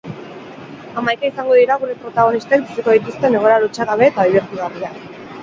Hamaika 1.01 1.27
izango 1.29 1.57
dira, 1.59 1.75
gure 1.83 1.97
protagonistek 2.05 2.65
biziko 2.71 2.97
dituzten 2.97 3.39
egoera 3.41 3.61
lotsagabe, 3.67 4.11
eta 4.15 4.29
dibertigarriak. 4.33 4.99